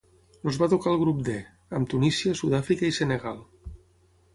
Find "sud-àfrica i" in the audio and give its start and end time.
2.43-3.01